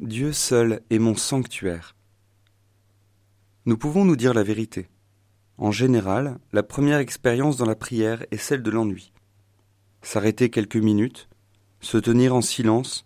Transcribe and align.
Dieu 0.00 0.32
seul 0.32 0.80
est 0.88 0.98
mon 0.98 1.14
sanctuaire. 1.14 1.94
Nous 3.66 3.76
pouvons 3.76 4.06
nous 4.06 4.16
dire 4.16 4.32
la 4.32 4.42
vérité. 4.42 4.88
En 5.58 5.72
général, 5.72 6.38
la 6.54 6.62
première 6.62 7.00
expérience 7.00 7.58
dans 7.58 7.66
la 7.66 7.74
prière 7.74 8.24
est 8.30 8.38
celle 8.38 8.62
de 8.62 8.70
l'ennui. 8.70 9.12
S'arrêter 10.00 10.48
quelques 10.48 10.76
minutes, 10.76 11.28
se 11.80 11.98
tenir 11.98 12.34
en 12.34 12.40
silence, 12.40 13.04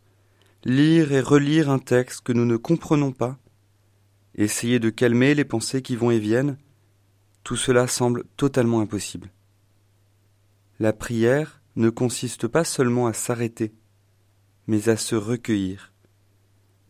lire 0.64 1.10
et 1.10 1.20
relire 1.20 1.68
un 1.68 1.80
texte 1.80 2.20
que 2.20 2.32
nous 2.32 2.44
ne 2.44 2.56
comprenons 2.56 3.10
pas, 3.10 3.40
essayer 4.36 4.78
de 4.78 4.90
calmer 4.90 5.34
les 5.34 5.44
pensées 5.44 5.82
qui 5.82 5.96
vont 5.96 6.12
et 6.12 6.20
viennent, 6.20 6.58
tout 7.42 7.56
cela 7.56 7.88
semble 7.88 8.22
totalement 8.36 8.78
impossible. 8.78 9.32
La 10.78 10.92
prière 10.92 11.60
ne 11.74 11.90
consiste 11.90 12.46
pas 12.46 12.62
seulement 12.62 13.08
à 13.08 13.12
s'arrêter, 13.12 13.74
mais 14.68 14.88
à 14.88 14.96
se 14.96 15.16
recueillir, 15.16 15.93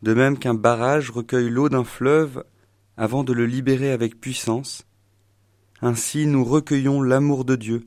de 0.04 0.12
même 0.12 0.38
qu'un 0.38 0.52
barrage 0.52 1.10
recueille 1.10 1.48
l'eau 1.48 1.70
d'un 1.70 1.82
fleuve 1.82 2.44
avant 2.98 3.24
de 3.24 3.32
le 3.32 3.46
libérer 3.46 3.90
avec 3.90 4.20
puissance, 4.20 4.86
ainsi 5.80 6.26
nous 6.26 6.44
recueillons 6.44 7.00
l'amour 7.00 7.46
de 7.46 7.56
Dieu 7.56 7.86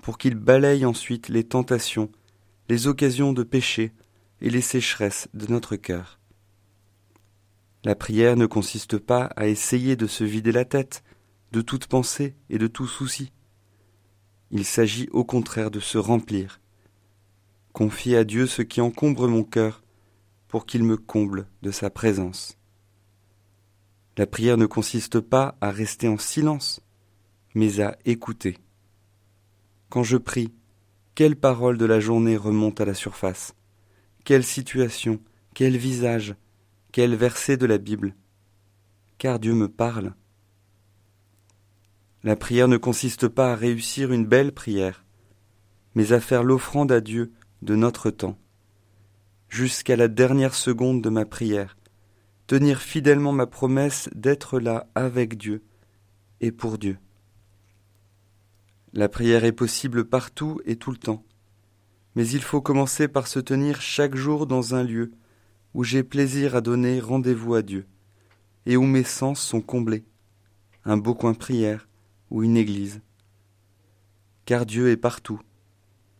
pour 0.00 0.16
qu'il 0.16 0.36
balaye 0.36 0.84
ensuite 0.84 1.28
les 1.28 1.42
tentations, 1.42 2.08
les 2.68 2.86
occasions 2.86 3.32
de 3.32 3.42
péché 3.42 3.92
et 4.40 4.48
les 4.48 4.60
sécheresses 4.60 5.26
de 5.34 5.48
notre 5.48 5.74
cœur. 5.74 6.20
La 7.82 7.96
prière 7.96 8.36
ne 8.36 8.46
consiste 8.46 8.98
pas 8.98 9.24
à 9.34 9.48
essayer 9.48 9.96
de 9.96 10.06
se 10.06 10.22
vider 10.22 10.52
la 10.52 10.64
tête 10.64 11.02
de 11.50 11.62
toute 11.62 11.88
pensée 11.88 12.36
et 12.48 12.58
de 12.58 12.68
tout 12.68 12.86
souci. 12.86 13.32
Il 14.52 14.64
s'agit 14.64 15.08
au 15.10 15.24
contraire 15.24 15.72
de 15.72 15.80
se 15.80 15.98
remplir, 15.98 16.60
confier 17.72 18.16
à 18.16 18.22
Dieu 18.22 18.46
ce 18.46 18.62
qui 18.62 18.80
encombre 18.80 19.26
mon 19.26 19.42
cœur 19.42 19.82
pour 20.50 20.66
qu'il 20.66 20.82
me 20.82 20.96
comble 20.96 21.46
de 21.62 21.70
sa 21.70 21.90
présence. 21.90 22.58
La 24.18 24.26
prière 24.26 24.56
ne 24.56 24.66
consiste 24.66 25.20
pas 25.20 25.56
à 25.60 25.70
rester 25.70 26.08
en 26.08 26.18
silence, 26.18 26.80
mais 27.54 27.80
à 27.80 27.96
écouter. 28.04 28.58
Quand 29.90 30.02
je 30.02 30.16
prie, 30.16 30.52
quelle 31.14 31.36
parole 31.36 31.78
de 31.78 31.84
la 31.84 32.00
journée 32.00 32.36
remonte 32.36 32.80
à 32.80 32.84
la 32.84 32.94
surface? 32.94 33.54
Quelle 34.24 34.42
situation 34.42 35.20
Quel 35.54 35.76
visage 35.76 36.34
Quel 36.90 37.14
verset 37.14 37.56
de 37.56 37.66
la 37.66 37.78
Bible? 37.78 38.16
Car 39.18 39.38
Dieu 39.38 39.54
me 39.54 39.68
parle. 39.68 40.14
La 42.24 42.34
prière 42.34 42.66
ne 42.66 42.76
consiste 42.76 43.28
pas 43.28 43.52
à 43.52 43.56
réussir 43.56 44.12
une 44.12 44.26
belle 44.26 44.50
prière, 44.50 45.04
mais 45.94 46.12
à 46.12 46.18
faire 46.18 46.42
l'offrande 46.42 46.90
à 46.90 47.00
Dieu 47.00 47.32
de 47.62 47.76
notre 47.76 48.10
temps 48.10 48.36
jusqu'à 49.50 49.96
la 49.96 50.06
dernière 50.08 50.54
seconde 50.54 51.02
de 51.02 51.10
ma 51.10 51.26
prière, 51.26 51.76
tenir 52.46 52.80
fidèlement 52.80 53.32
ma 53.32 53.46
promesse 53.46 54.08
d'être 54.14 54.60
là 54.60 54.86
avec 54.94 55.36
Dieu 55.36 55.62
et 56.40 56.52
pour 56.52 56.78
Dieu. 56.78 56.98
La 58.92 59.08
prière 59.08 59.44
est 59.44 59.52
possible 59.52 60.04
partout 60.04 60.60
et 60.64 60.76
tout 60.76 60.92
le 60.92 60.96
temps, 60.96 61.24
mais 62.14 62.26
il 62.28 62.42
faut 62.42 62.60
commencer 62.60 63.08
par 63.08 63.26
se 63.26 63.40
tenir 63.40 63.80
chaque 63.82 64.14
jour 64.14 64.46
dans 64.46 64.74
un 64.74 64.84
lieu 64.84 65.10
où 65.74 65.82
j'ai 65.84 66.04
plaisir 66.04 66.54
à 66.54 66.60
donner 66.60 67.00
rendez-vous 67.00 67.54
à 67.54 67.62
Dieu, 67.62 67.86
et 68.66 68.76
où 68.76 68.84
mes 68.84 69.04
sens 69.04 69.40
sont 69.40 69.60
comblés, 69.60 70.04
un 70.84 70.96
beau 70.96 71.14
coin 71.14 71.34
prière 71.34 71.88
ou 72.30 72.44
une 72.44 72.56
église. 72.56 73.00
Car 74.44 74.64
Dieu 74.64 74.90
est 74.90 74.96
partout, 74.96 75.40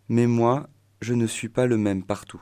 mais 0.08 0.26
moi 0.26 0.68
je 1.00 1.14
ne 1.14 1.26
suis 1.26 1.48
pas 1.48 1.66
le 1.66 1.76
même 1.76 2.04
partout. 2.04 2.40